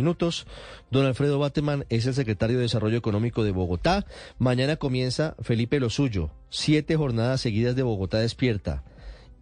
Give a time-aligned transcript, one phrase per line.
[0.00, 0.46] minutos.
[0.90, 4.06] Don Alfredo Bateman es el secretario de Desarrollo Económico de Bogotá.
[4.38, 6.30] Mañana comienza Felipe Lo Suyo.
[6.48, 8.84] Siete jornadas seguidas de Bogotá despierta.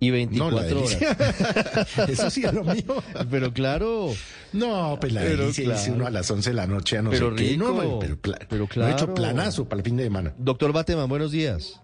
[0.00, 0.98] Y 24 horas.
[2.08, 3.02] Eso sí es lo mío.
[3.30, 4.10] Pero claro.
[4.52, 5.78] No, pues la Pero delicia claro.
[5.80, 7.56] dice uno a las 11 de la noche a no Pero sé qué.
[7.56, 7.98] No, rico.
[7.98, 8.16] pero,
[8.48, 8.92] Pero no he claro.
[8.92, 10.34] hecho planazo para el fin de semana.
[10.38, 11.80] Doctor Bateman, buenos días.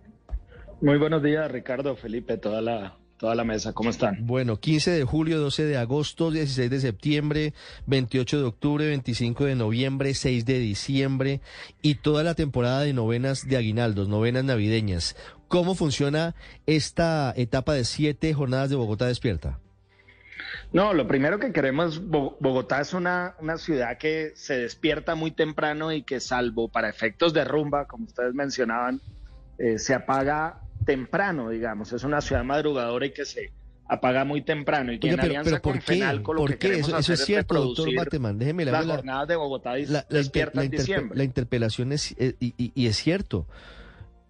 [0.80, 3.72] Muy buenos días, Ricardo, Felipe, toda la, toda la mesa.
[3.72, 4.26] ¿Cómo están?
[4.26, 7.54] Bueno, 15 de julio, 12 de agosto, 16 de septiembre,
[7.86, 11.40] 28 de octubre, 25 de noviembre, 6 de diciembre
[11.82, 15.16] y toda la temporada de novenas de aguinaldos, novenas navideñas.
[15.48, 16.34] ¿Cómo funciona
[16.66, 19.60] esta etapa de siete jornadas de Bogotá despierta?
[20.72, 25.30] No, lo primero que queremos, Bo- Bogotá es una, una ciudad que se despierta muy
[25.30, 29.00] temprano y que salvo para efectos de rumba, como ustedes mencionaban,
[29.58, 31.92] eh, se apaga temprano, digamos.
[31.92, 33.52] Es una ciudad madrugadora y que se
[33.86, 34.92] apaga muy temprano.
[34.92, 35.80] Y que Oiga, en pero, ¿por qué?
[35.80, 36.78] FENALCO lo ¿Por que qué?
[36.78, 38.38] Eso, es cierto, doctor Bateman.
[38.38, 41.18] Déjeme le las la- jornadas de Bogotá dis- la, la despierta la en diciembre.
[41.18, 43.46] la interpelación es, eh, y, y- y es cierto.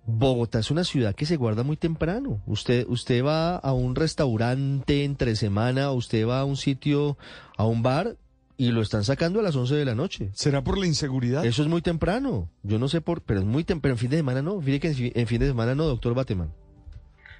[0.06, 2.42] Bogotá es una ciudad que se guarda muy temprano.
[2.46, 7.16] Usted, usted va a un restaurante entre semana, usted va a un sitio,
[7.56, 8.16] a un bar
[8.56, 10.30] y lo están sacando a las 11 de la noche.
[10.34, 11.44] ¿Será por la inseguridad?
[11.44, 12.50] Eso es muy temprano.
[12.62, 13.94] Yo no sé por, pero es muy temprano.
[13.94, 14.60] En fin de semana no.
[14.60, 16.52] Fíjate que en fi- en fin de semana no, doctor Bateman.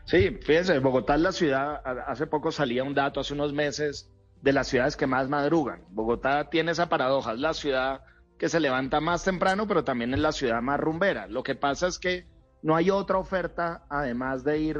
[0.07, 4.11] Sí, fíjese, Bogotá es la ciudad, hace poco salía un dato, hace unos meses,
[4.43, 5.81] de las ciudades que más madrugan.
[5.91, 8.03] Bogotá tiene esa paradoja, es la ciudad
[8.39, 11.27] que se levanta más temprano, pero también es la ciudad más rumbera.
[11.29, 12.27] Lo que pasa es que
[12.63, 14.79] no hay otra oferta además de ir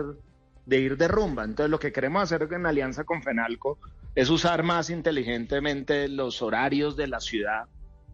[0.67, 1.45] de ir de rumba.
[1.45, 3.79] Entonces lo que queremos hacer en alianza con Fenalco
[4.15, 7.65] es usar más inteligentemente los horarios de la ciudad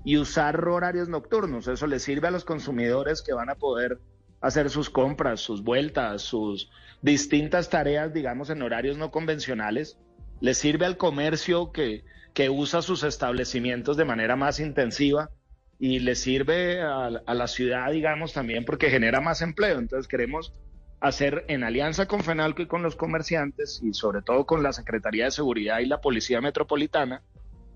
[0.05, 1.69] y usar horarios nocturnos.
[1.69, 3.99] Eso les sirve a los consumidores que van a poder
[4.41, 6.71] hacer sus compras, sus vueltas, sus
[7.03, 9.99] distintas tareas, digamos, en horarios no convencionales.
[10.41, 15.31] Les sirve al comercio que, que usa sus establecimientos de manera más intensiva
[15.79, 19.79] y le sirve a, a la ciudad, digamos, también porque genera más empleo.
[19.79, 20.55] Entonces queremos
[21.01, 25.25] hacer en alianza con FENALCO y con los comerciantes y sobre todo con la Secretaría
[25.25, 27.23] de Seguridad y la Policía Metropolitana,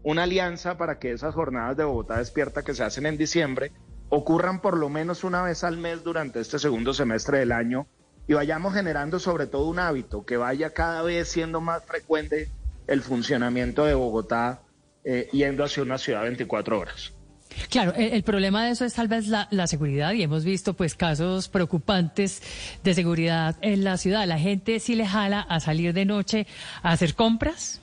[0.03, 3.73] una alianza para que esas jornadas de Bogotá despierta que se hacen en diciembre
[4.11, 7.87] ocurran por lo menos una vez al mes durante este segundo semestre del año
[8.29, 12.51] y vayamos generando sobre todo un hábito que vaya cada vez siendo más frecuente
[12.87, 14.61] el funcionamiento de Bogotá
[15.05, 17.14] eh, yendo hacia una ciudad 24 horas.
[17.71, 20.95] Claro, el, problema de eso es tal vez la, la seguridad y hemos visto pues
[20.95, 22.43] casos preocupantes
[22.83, 24.27] de seguridad en la ciudad.
[24.27, 26.47] La gente sí le jala a salir de noche
[26.83, 27.81] a hacer compras.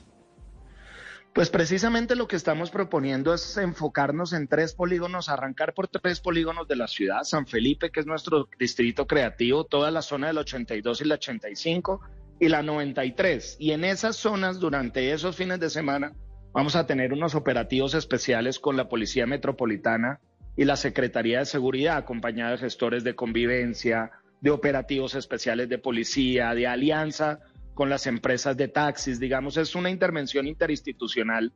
[1.32, 6.68] Pues precisamente lo que estamos proponiendo es enfocarnos en tres polígonos, arrancar por tres polígonos
[6.68, 11.00] de la ciudad, San Felipe, que es nuestro distrito creativo, toda la zona del 82
[11.00, 12.02] y la 85
[12.38, 13.56] y la 93.
[13.58, 16.12] Y en esas zonas, durante esos fines de semana,
[16.52, 20.20] vamos a tener unos operativos especiales con la Policía Metropolitana
[20.56, 26.54] y la Secretaría de Seguridad, acompañada de gestores de convivencia, de operativos especiales de policía,
[26.54, 27.40] de alianza
[27.74, 31.52] con las empresas de taxis, digamos, es una intervención interinstitucional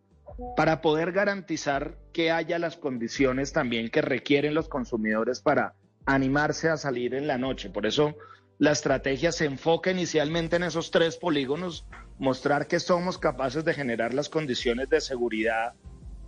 [0.57, 5.75] para poder garantizar que haya las condiciones también que requieren los consumidores para
[6.07, 7.69] animarse a salir en la noche.
[7.69, 8.17] Por eso
[8.59, 11.87] la estrategia se enfoca inicialmente en esos tres polígonos,
[12.19, 15.75] mostrar que somos capaces de generar las condiciones de seguridad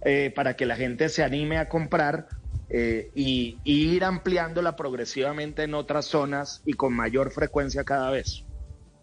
[0.02, 2.28] eh, para que la gente se anime a comprar
[2.70, 8.44] eh, y, y ir ampliándola progresivamente en otras zonas y con mayor frecuencia cada vez.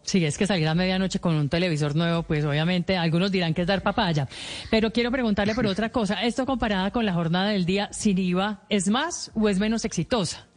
[0.05, 3.61] Sí, es que salir a medianoche con un televisor nuevo, pues obviamente algunos dirán que
[3.61, 4.27] es dar papaya.
[4.69, 6.23] Pero quiero preguntarle por otra cosa.
[6.23, 10.47] ¿Esto comparada con la jornada del día sin IVA, es más o es menos exitosa?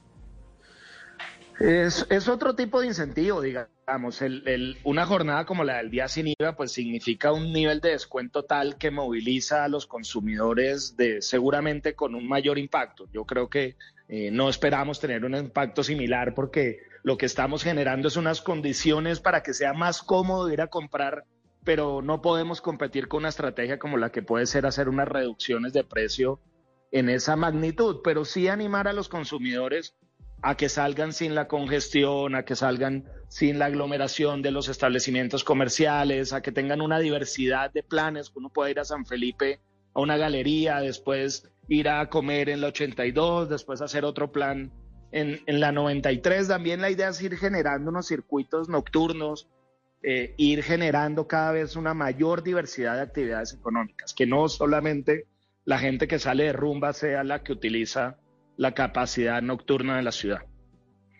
[1.60, 4.22] Es, otro tipo de incentivo, digamos.
[4.22, 8.44] El- una jornada como la del día sin IVA, pues significa un nivel de descuento
[8.44, 13.08] tal que moviliza a los consumidores de seguramente con un mayor impacto.
[13.12, 13.76] Yo creo que
[14.08, 19.20] eh, no esperamos tener un impacto similar porque lo que estamos generando es unas condiciones
[19.20, 21.24] para que sea más cómodo ir a comprar,
[21.64, 25.72] pero no podemos competir con una estrategia como la que puede ser hacer unas reducciones
[25.72, 26.40] de precio
[26.90, 29.94] en esa magnitud, pero sí animar a los consumidores
[30.42, 35.44] a que salgan sin la congestión, a que salgan sin la aglomeración de los establecimientos
[35.44, 39.60] comerciales, a que tengan una diversidad de planes, uno pueda ir a San Felipe
[39.94, 44.72] a una galería, después ir a comer en la 82, después hacer otro plan
[45.12, 46.48] en, en la 93.
[46.48, 49.48] También la idea es ir generando unos circuitos nocturnos,
[50.02, 55.26] eh, ir generando cada vez una mayor diversidad de actividades económicas, que no solamente
[55.64, 58.16] la gente que sale de rumba sea la que utiliza
[58.58, 60.40] la capacidad nocturna de la ciudad.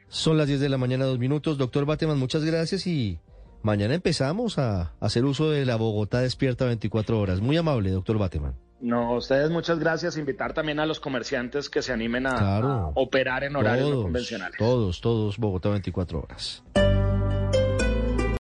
[0.09, 1.57] Son las 10 de la mañana, dos minutos.
[1.57, 3.19] Doctor Bateman, muchas gracias y
[3.63, 7.41] mañana empezamos a hacer uso de la Bogotá despierta 24 horas.
[7.41, 8.55] Muy amable, doctor Bateman.
[8.81, 10.17] No, ustedes muchas gracias.
[10.17, 12.69] Invitar también a los comerciantes que se animen a, Claro.
[12.69, 14.59] a operar en horarios no Todos, convencionales.
[14.59, 16.63] todos, todos, Bogotá 24 horas.